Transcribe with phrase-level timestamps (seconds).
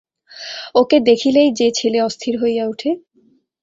[0.75, 2.91] ওকে দেখিলেই যে ছেলে অস্থির হইয়া উঠে।